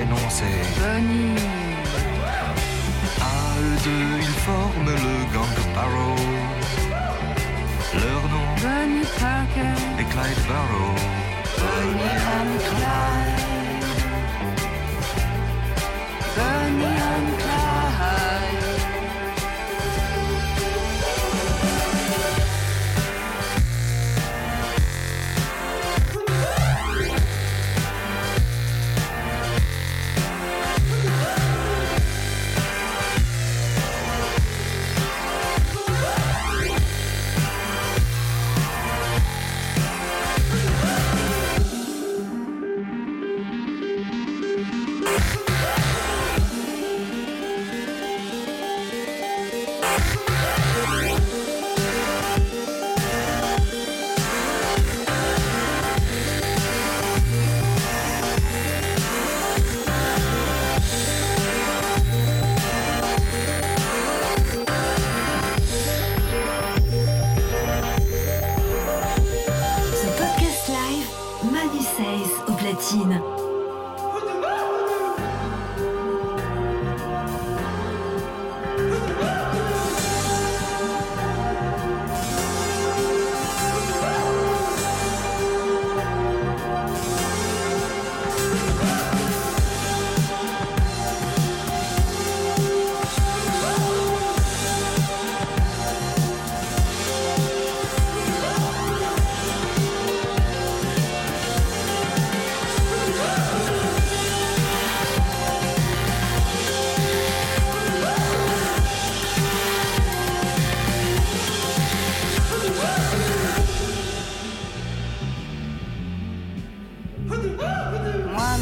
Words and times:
prénom 0.00 0.28
c'est 0.28 0.80
Bonnie. 0.80 1.36
À 3.20 3.60
eux 3.60 3.78
deux, 3.84 4.18
ils 4.20 4.38
forment 4.46 4.94
le 5.06 5.16
gang 5.34 5.56
Barrow. 5.74 6.16
Leur 7.94 8.22
nom 8.32 8.48
Bonnie 8.62 9.06
Parker. 9.20 9.78
est 9.98 10.08
Clyde 10.12 10.42
Barrow. 10.48 10.94
Bonnie 11.58 12.16
and 12.36 12.52
Clyde. 12.68 13.44
Bonnie 16.36 16.98
and 17.12 17.28
Clyde. 17.38 17.69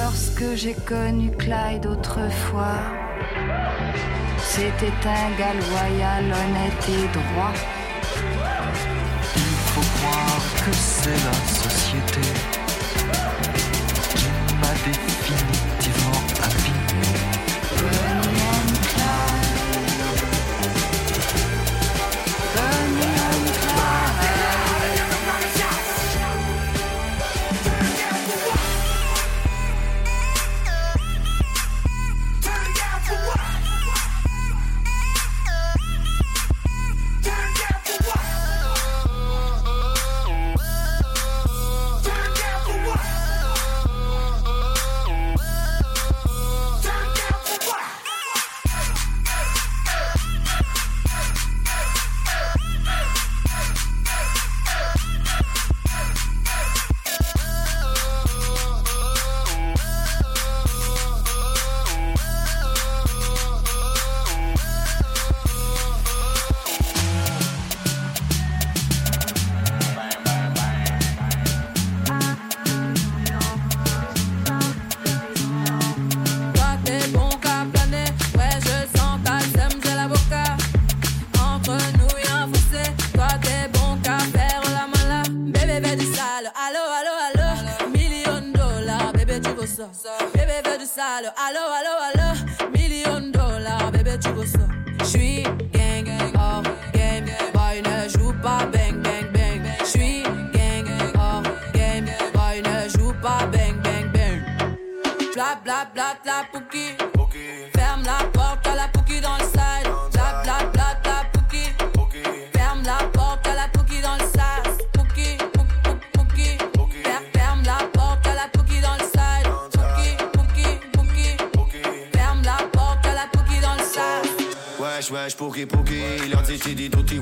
Lorsque 0.09 0.55
j'ai 0.55 0.73
connu 0.73 1.31
Clyde 1.33 1.85
autrefois, 1.85 2.81
c'était 4.41 5.01
un 5.05 5.29
gars 5.39 5.57
loyal, 5.69 6.25
honnête 6.25 6.85
et 6.89 7.07
droit. 7.19 7.53
Il 9.37 9.57
faut 9.71 9.89
croire 9.99 10.45
que 10.65 10.73
c'est 10.73 11.21
la 11.29 11.39
société 11.63 12.27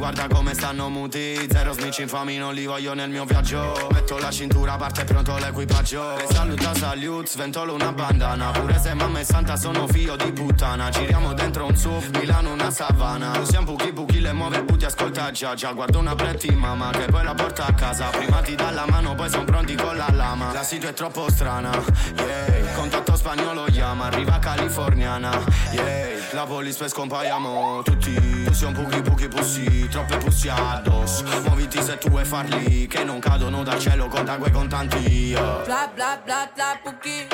guarda 0.06 0.32
come 0.32 0.54
stanno 0.54 0.88
muti 0.88 1.34
Zero 1.50 1.72
snitch 1.72 1.98
infami, 1.98 2.36
non 2.36 2.54
li 2.54 2.64
voglio 2.64 2.94
nel 2.94 3.10
mio 3.10 3.24
viaggio. 3.24 3.88
Metto 3.90 4.18
la 4.18 4.30
cintura, 4.30 4.76
parte 4.76 5.02
pronto 5.02 5.36
l'equipaggio. 5.36 6.18
E 6.18 6.26
saluta 6.32 6.72
salute, 6.76 7.26
sventolo 7.26 7.74
una 7.74 7.90
bandana. 7.90 8.50
Pure 8.52 8.78
se 8.78 8.94
mamma 8.94 9.18
è 9.18 9.24
santa, 9.24 9.56
sono 9.56 9.88
figlio 9.88 10.14
di 10.14 10.30
puttana. 10.30 10.90
Giriamo 10.90 11.32
dentro 11.32 11.66
un 11.66 11.76
SUV, 11.76 12.16
Milano 12.18 12.52
una 12.52 12.70
savana. 12.70 13.36
Usiamo 13.40 13.66
puchi, 13.66 13.92
puchi, 13.92 14.20
le 14.20 14.32
muove 14.32 14.62
puti, 14.62 14.84
ascolta 14.84 15.32
già 15.32 15.54
già. 15.54 15.72
Guardo 15.72 15.98
una 15.98 16.14
pretti 16.14 16.54
mamma, 16.54 16.90
che 16.90 17.06
poi 17.06 17.24
la 17.24 17.34
porta 17.34 17.66
a 17.66 17.74
casa. 17.74 18.06
Prima 18.10 18.40
ti 18.42 18.54
dà 18.54 18.70
la 18.70 18.84
mano, 18.86 19.16
poi 19.16 19.28
son 19.28 19.44
pronti 19.44 19.74
con 19.74 19.96
la 19.96 20.10
lama. 20.12 20.52
La 20.52 20.62
situa 20.62 20.90
è 20.90 20.92
troppo 20.92 21.28
strana, 21.30 21.70
yeah. 22.16 22.74
Contatto 22.76 23.16
spagnolo 23.16 23.64
chiama, 23.64 24.04
arriva 24.04 24.38
californiana, 24.38 25.42
yeah 25.72 26.15
La 26.32 26.44
police 26.44 26.78
poi 26.78 26.88
scompaiamo 26.88 27.82
tutti 27.82 28.12
Pussi 28.44 28.64
un 28.64 28.72
puchi 28.72 29.00
puchi 29.00 29.28
pussi, 29.28 29.88
troppe 29.88 30.16
pussi 30.18 30.48
addosso 30.48 31.24
Muoviti 31.44 31.80
se 31.82 31.98
tu 31.98 32.08
vuoi 32.08 32.24
farli 32.24 32.86
Che 32.86 33.04
non 33.04 33.18
cadono 33.20 33.62
dal 33.62 33.78
cielo 33.78 34.08
conta 34.08 34.36
quei 34.36 34.50
contanti 34.50 34.96
yeah. 34.96 35.62
Bla 35.64 35.90
bla 35.94 36.20
bla 36.24 36.50
la 36.56 36.78
pouki. 36.82 37.26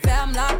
Ferme 0.00 0.32
la 0.32 0.58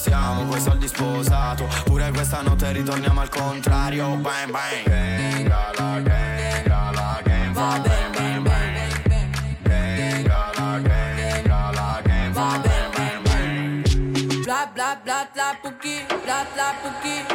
siamo 0.00 0.44
Coi 0.46 0.60
soldi 0.60 0.88
sposato 0.88 1.68
Pure 1.84 2.10
questa 2.12 2.40
notte 2.40 2.72
ritorniamo 2.72 3.20
al 3.20 3.28
contrario. 3.28 4.16
Bang 4.16 4.50
bang. 4.50 4.88
Venga 4.88 5.70
la 5.76 6.00
gang, 6.00 6.66
la 6.66 7.20
gang 7.22 7.52
Va 7.52 7.80
bene 7.82 8.08
Bla 14.44 14.68
bla 14.72 15.00
bla 15.02 15.28
bla 15.32 15.58
puki, 15.62 16.04
bla 16.24 16.46
bla 16.52 16.74
puki 16.82 17.29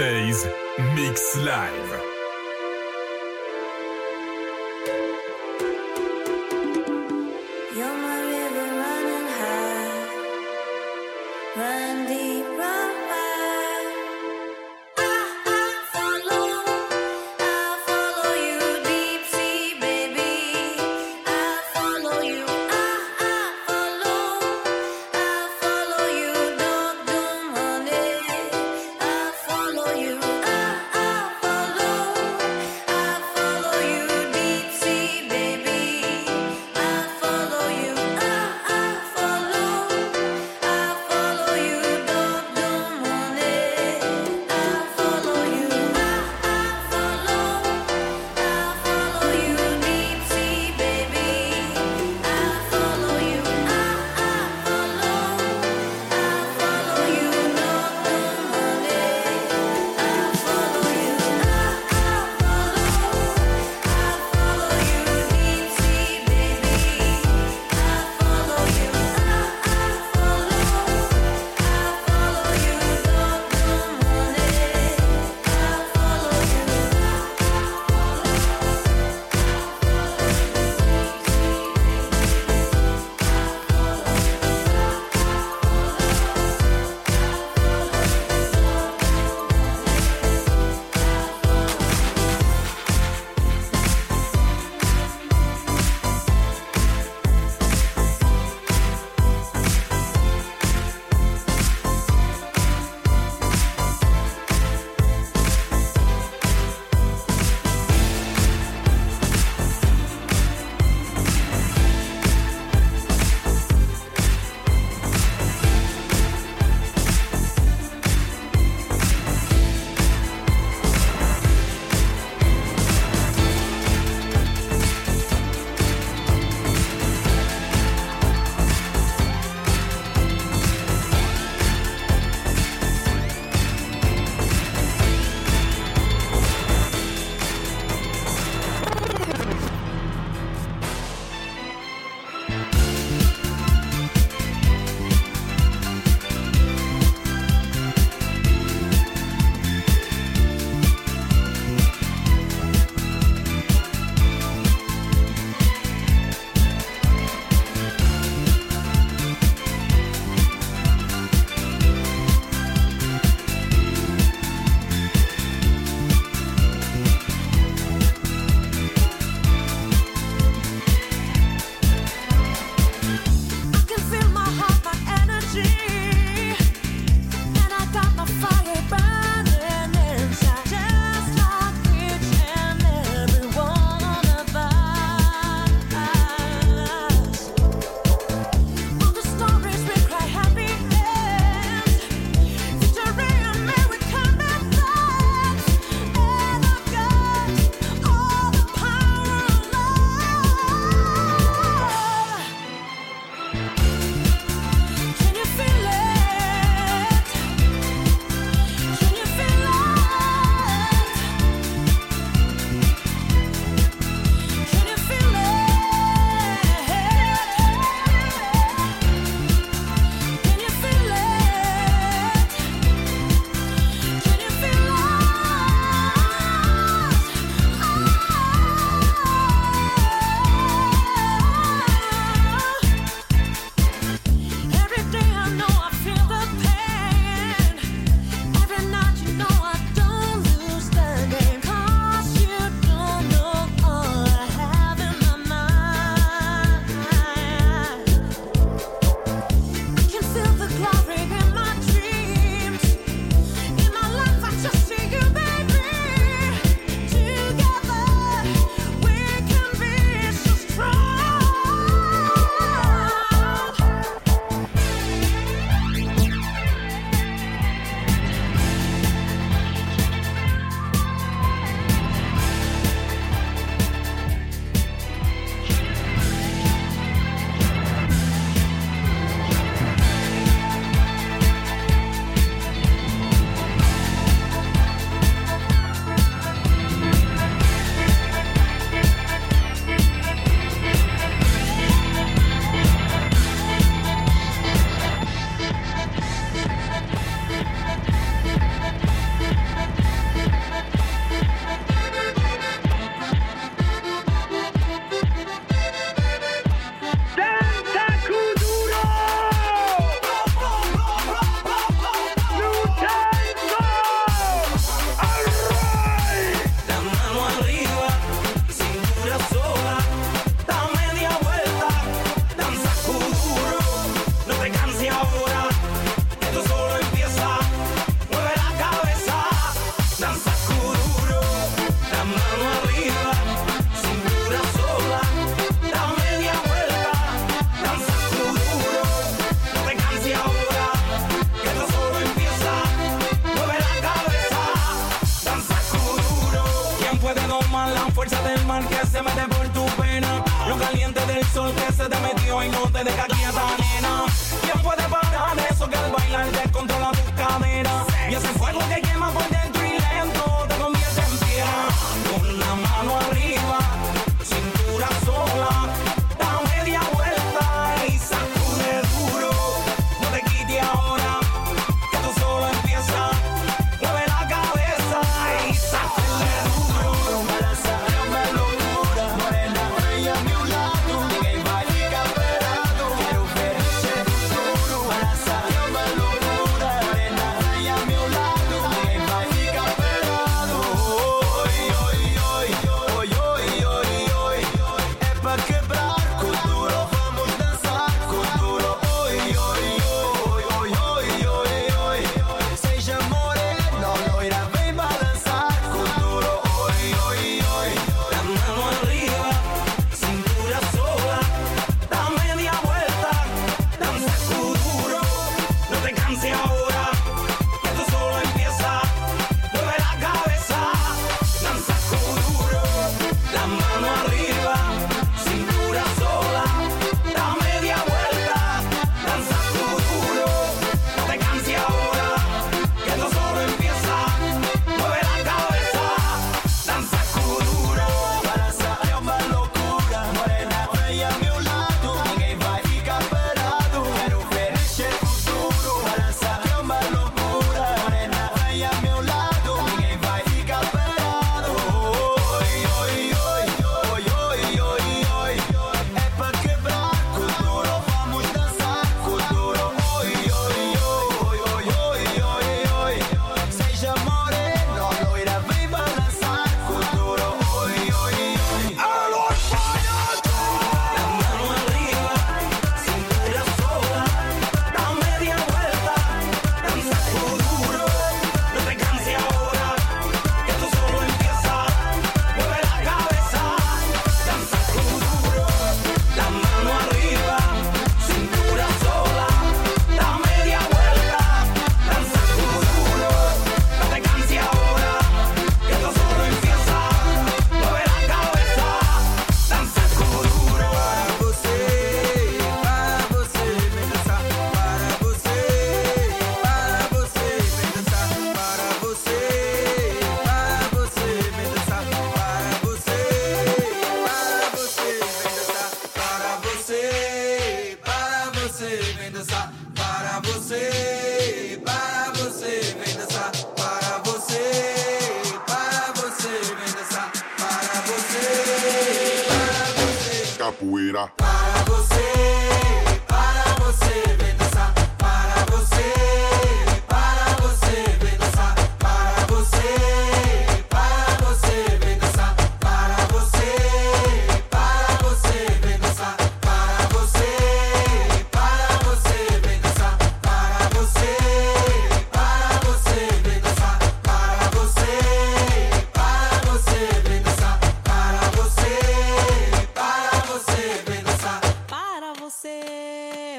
96 0.00 0.48
Mix 0.94 1.36
Live. 1.44 1.89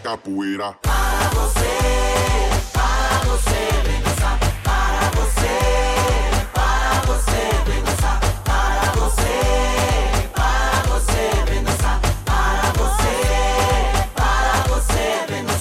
capoeira. 0.00 0.74
Para 0.82 1.28
você, 1.34 1.78
para 2.72 3.20
você 3.26 3.60
vem 3.84 4.00
dançar. 4.02 4.38
Para 4.64 5.10
você, 5.20 5.56
para 6.52 7.00
você 7.06 7.40
vem 7.66 7.82
dançar. 7.84 8.20
Para 8.44 8.92
você, 8.92 9.38
para 10.34 10.82
você 10.88 11.50
vem 11.50 11.62
dançar. 11.64 12.00
Para 12.24 12.72
você, 12.78 13.16
para 14.14 14.62
você 14.68 15.26
vem 15.28 15.44
dançar. 15.44 15.59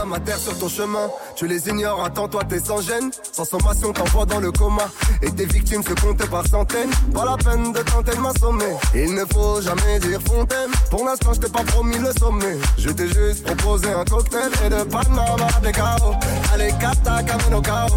À 0.00 0.20
terre 0.20 0.38
sur 0.38 0.58
ton 0.58 0.68
chemin, 0.68 1.08
tu 1.36 1.46
les 1.46 1.68
ignores, 1.68 2.02
attends 2.04 2.26
toi 2.26 2.42
t'es 2.48 2.58
sans 2.58 2.80
gêne, 2.80 3.10
sans 3.32 3.44
sommation 3.44 3.92
t'envoies 3.92 4.24
dans 4.24 4.40
le 4.40 4.50
coma, 4.50 4.88
et 5.22 5.30
tes 5.30 5.44
victimes 5.44 5.82
se 5.82 5.92
comptent 6.00 6.26
par 6.30 6.46
centaines, 6.46 6.90
pas 7.12 7.24
la 7.24 7.36
peine 7.36 7.72
de 7.72 7.80
tenter 7.80 8.16
de 8.16 8.20
m'assommer, 8.20 8.72
il 8.94 9.14
ne 9.14 9.24
faut 9.32 9.60
jamais 9.60 9.98
dire 10.00 10.20
fontaine, 10.22 10.70
pour 10.90 11.04
l'instant 11.04 11.34
je 11.34 11.40
t'ai 11.40 11.50
pas 11.50 11.64
promis 11.64 11.98
le 11.98 12.12
sommet, 12.18 12.56
je 12.78 12.88
t'ai 12.90 13.08
juste 13.08 13.44
proposé 13.44 13.92
un 13.92 14.04
cocktail 14.04 14.50
et 14.64 14.70
de 14.70 14.82
Panama 14.84 15.46
des 15.62 15.72
chaos, 15.72 16.14
allez 16.54 16.72
cata 16.80 17.22
camino 17.22 17.60
cao, 17.60 17.88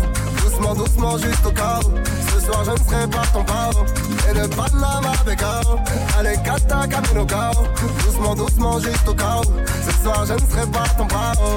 doucement 0.54 0.76
doucement 0.76 1.18
juste 1.18 1.46
au 1.46 1.52
cas 1.52 1.80
où. 1.86 1.92
Ce 2.32 2.46
soir 2.46 2.64
je 2.66 2.72
ne 2.72 2.78
serai 2.78 3.08
pas 3.08 3.26
ton 3.34 3.44
paro 3.44 3.86
Et 4.30 4.34
de 4.34 4.48
Panama 4.56 5.14
chaos 5.38 5.80
Allez 6.20 6.36
cata 6.44 6.88
camino 6.88 7.26
Doucement 8.06 8.36
doucement 8.36 8.80
juste 8.80 9.08
au 9.08 9.14
cas 9.14 9.40
où. 9.40 9.52
Ce 9.86 10.04
soir 10.04 10.26
je 10.26 10.34
ne 10.34 10.40
serai 10.40 10.68
pas 10.72 10.88
ton 10.98 11.08
paro 11.08 11.56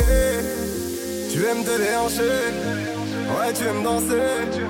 Eh, 0.00 1.32
Tu 1.32 1.44
aimes 1.44 1.64
te 1.64 1.76
déhancher 1.78 2.54
Ouais 3.28 3.52
tu 3.52 3.66
aimes 3.66 3.82
danser. 3.82 4.62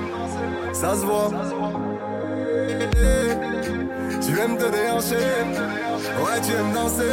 Ça 0.73 0.91
se 0.95 1.05
voit. 1.05 1.31
Eh, 2.69 3.35
Tu 4.25 4.39
aimes 4.39 4.57
te 4.57 4.69
déhancher 4.69 5.15
Ouais 5.15 6.41
tu 6.45 6.51
aimes 6.53 6.73
danser. 6.73 7.03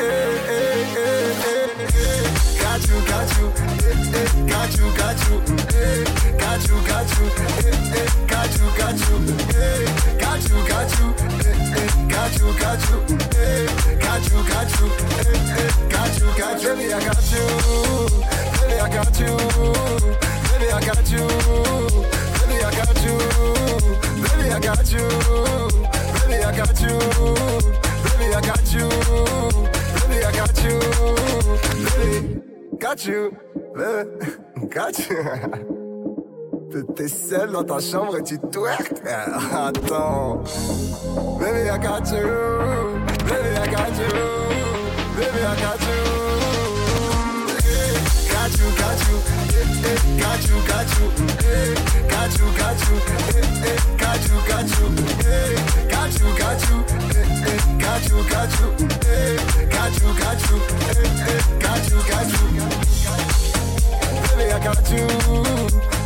Eh, 0.00 0.04
eh. 0.04 0.80
Got 2.70 2.86
you, 2.86 3.02
got 3.04 3.26
you, 3.36 3.46
eh, 3.50 3.98
eh, 4.14 4.30
got 4.46 4.70
you, 4.78 4.86
got 4.94 5.18
you, 5.26 5.34
mm, 5.42 5.58
eh, 5.74 6.06
got 6.38 6.62
you, 6.68 6.76
got 6.86 7.10
you, 7.18 7.26
eh, 7.26 7.74
eh, 7.98 8.06
got 8.30 8.46
you, 8.54 8.66
got 8.78 8.94
you, 8.94 9.16
eh, 9.58 9.82
got 10.14 10.38
you, 10.46 10.54
got 10.70 10.86
you, 10.94 11.06
eh, 11.18 11.58
eh, 11.74 11.90
got 12.06 12.30
you, 12.38 12.46
got 12.54 12.78
you, 12.86 12.94
mm, 13.10 13.26
eh, 13.34 13.66
got 13.98 14.22
you, 14.30 14.38
got 14.46 14.70
you, 14.78 14.86
eh, 14.86 15.34
eh, 15.58 15.72
got 15.90 16.14
you, 16.14 16.30
got 16.38 16.62
you, 16.62 16.70
baby 16.78 16.94
I 16.94 17.02
got 17.02 17.26
you, 17.26 17.42
baby 18.46 18.70
I 18.70 18.86
got 18.86 19.18
you, 19.18 19.34
baby 20.46 20.66
I 20.70 20.80
got 20.80 21.10
you, 21.10 21.26
baby 22.30 22.62
I 22.62 22.70
got 22.70 23.02
you, 23.02 23.18
baby 24.22 24.46
I 24.46 24.62
got 24.62 24.92
you, 24.92 25.08
baby 26.14 26.38
I 26.38 26.54
got 26.54 26.78
you, 26.80 26.94
baby 28.06 28.26
I 28.30 28.40
got 28.40 28.72
you, 28.72 28.86
baby 29.98 30.22
I 30.22 30.30
got 30.30 30.54
you, 30.62 30.78
baby. 31.98 32.59
Got 32.78 33.04
you, 33.06 33.30
baby, 33.74 34.10
got. 34.70 34.94
T'es- 36.94 37.08
seul 37.08 37.50
dans 37.50 37.64
ta 37.64 37.80
chambre 37.80 38.16
et 38.18 38.22
tu 38.22 38.38
twerk. 38.38 38.92
Attends. 39.52 40.42
Baby, 41.38 41.68
I 41.68 41.78
got 41.78 42.10
you. 42.12 42.28
Baby, 43.26 43.56
I 43.56 43.66
got 43.68 43.90
you. 43.98 44.12
Baby, 45.16 45.42
I 45.42 45.56
got 45.60 45.80
you. 45.80 46.00
Got 48.30 48.50
you, 48.58 48.66
got 48.78 48.98
you. 49.08 49.29
Eh, 49.82 49.88
eh, 49.88 49.98
Got 50.20 50.40
you, 50.48 50.56
got 50.66 50.88
you. 50.98 51.06
Eh, 51.44 51.74
Got 52.08 52.32
you, 52.38 52.46
got 52.58 52.80
you. 52.86 52.96
Eh, 53.30 53.44
eh, 53.64 53.78
Got 53.96 54.22
you, 54.28 54.36
got 54.48 54.68
you. 54.78 54.86
Eh, 55.26 55.56
Got 55.88 56.12
you, 56.20 56.28
got 56.38 56.60
you. 56.68 56.76
Eh, 57.10 57.24
eh, 57.46 57.58
Got 57.78 58.04
you, 58.08 58.18
got 58.28 58.52
you. 58.58 58.68
Eh, 59.08 59.38
Got 59.70 59.94
you, 60.00 60.08
got 60.20 60.40
you. 60.48 60.56
Eh, 60.90 61.04
eh, 61.28 61.40
Got 61.58 61.84
you, 61.90 61.98
got 62.08 62.30
you. 62.30 62.46
Baby, 64.28 64.44
I 64.52 64.58
got 64.60 64.90
you. 64.90 65.06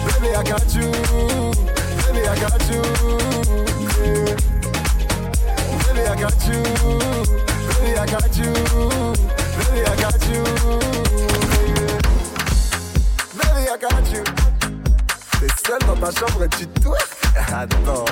Baby, 0.04 0.28
I 0.34 0.42
got 0.44 0.74
you. 0.74 0.88
Baby, 2.04 2.22
I 2.26 2.34
got 2.40 2.68
you. 2.70 2.82
Baby, 5.84 6.02
I 6.06 6.16
got 6.16 6.46
you. 6.46 6.60
Baby, 7.80 7.92
I 7.98 8.06
got 8.06 8.36
you. 8.36 8.52
Baby, 9.58 9.80
I 9.84 9.96
got 9.96 10.26
you. 10.28 11.43
I. 13.66 13.76
T'es 15.40 15.46
seul 15.66 15.78
dans 15.86 15.96
ta 15.96 16.10
chambre 16.10 16.44
et 16.44 16.48
tu 16.50 16.66
twerk. 16.80 17.08
Attends. 17.50 18.04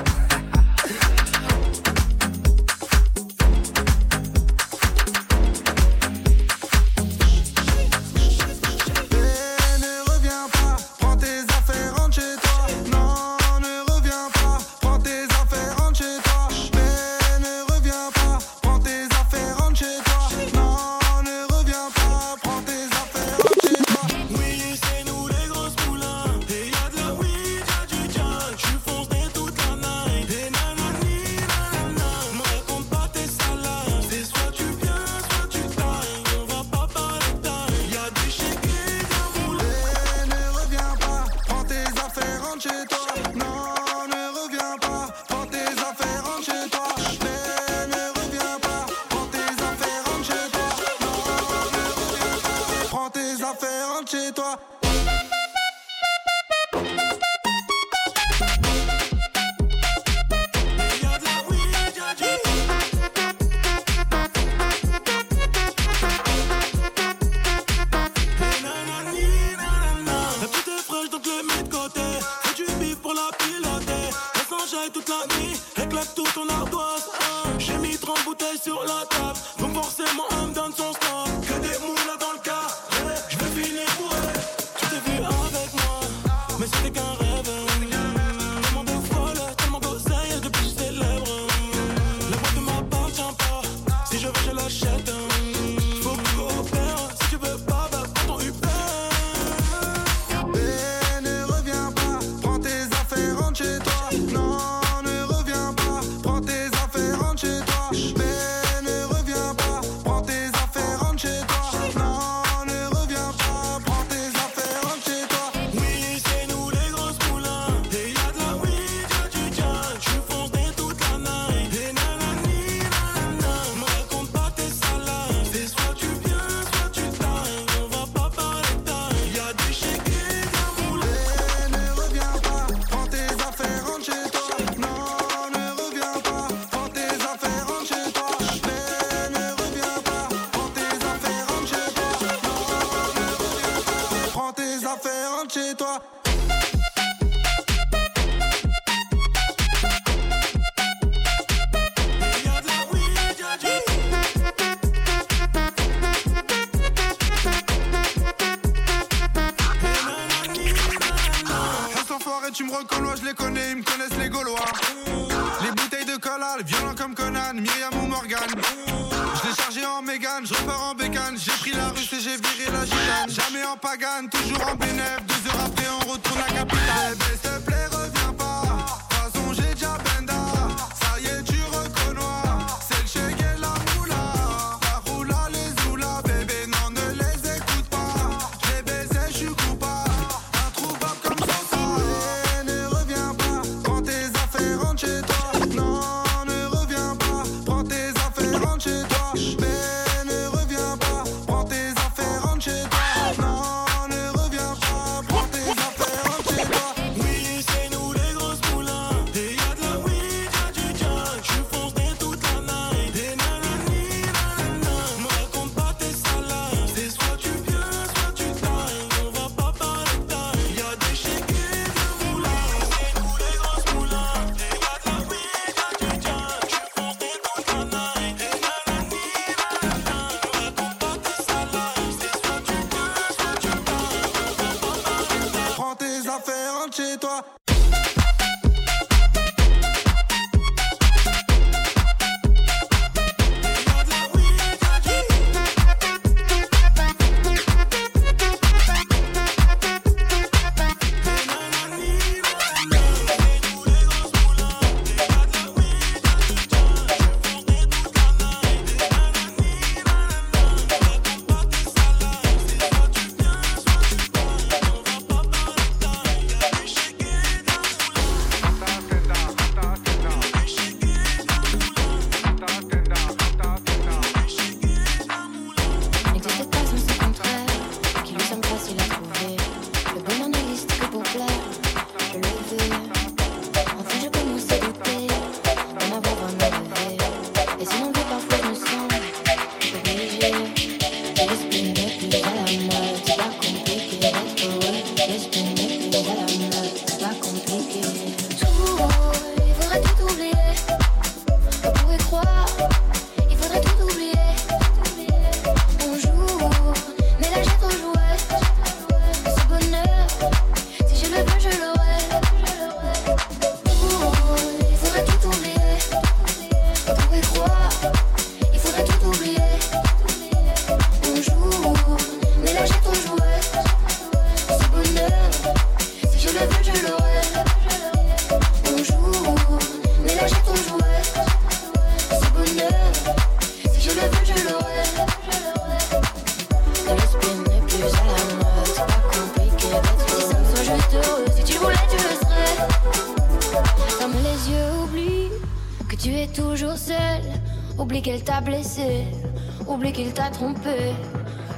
pagan 173.92 174.31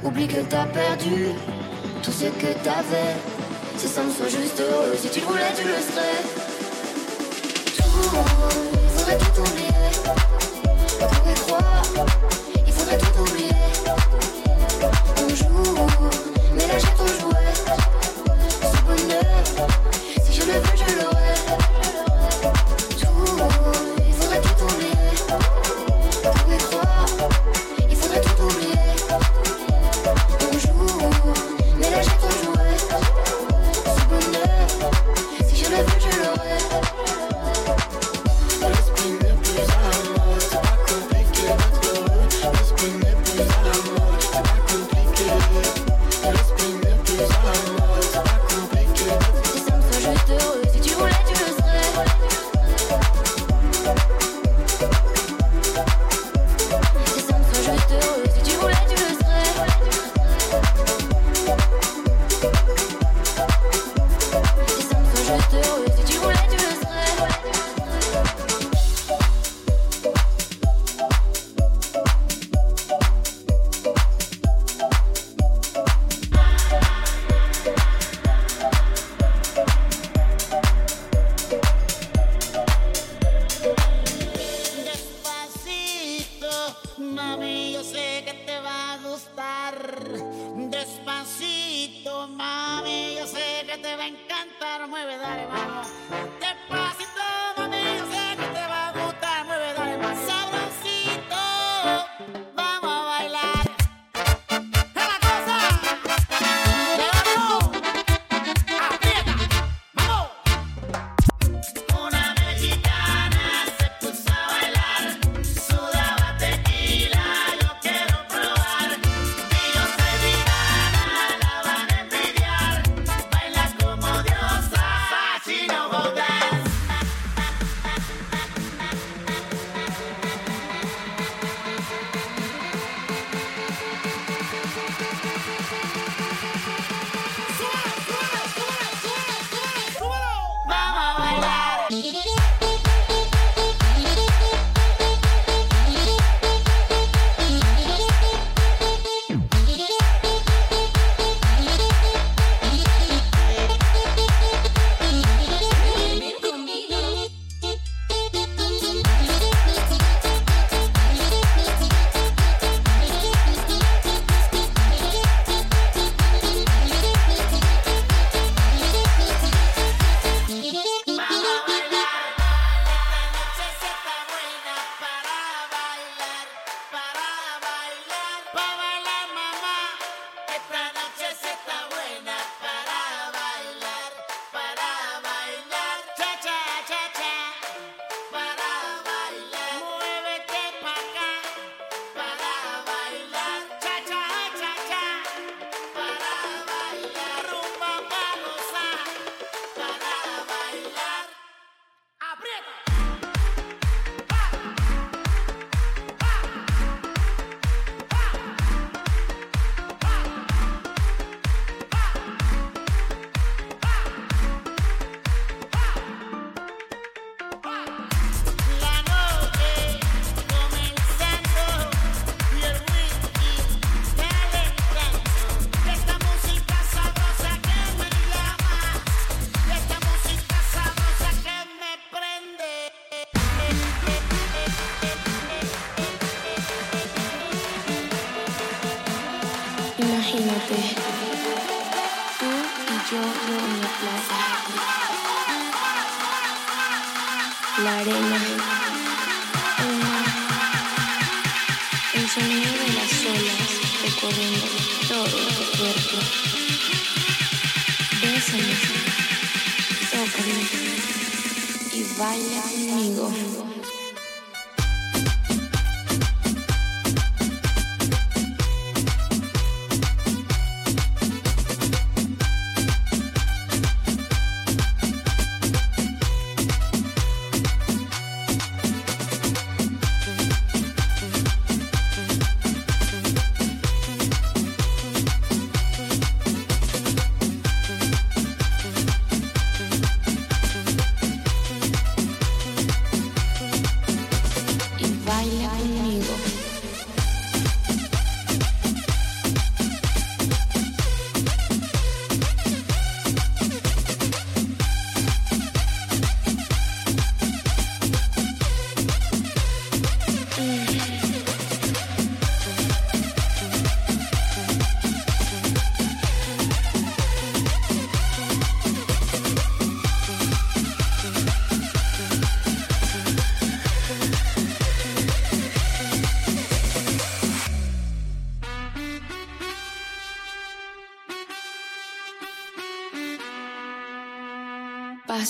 Oublie 0.03 0.27
que 0.27 0.41
t'as 0.47 0.65
perdu 0.65 1.29
tout 2.03 2.11
ce 2.11 2.25
que 2.25 2.53
t'avais. 2.63 3.15
Si 3.77 3.87
ça 3.87 4.03
me 4.03 4.11
soit 4.11 4.27
juste 4.27 4.59
heureux, 4.59 4.93
si 4.95 5.09
tu 5.09 5.21
voulais, 5.21 5.51
tu 5.57 5.63
le 5.63 5.73
serais. 5.73 6.44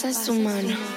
razas 0.06 0.30
humanas. 0.30 0.95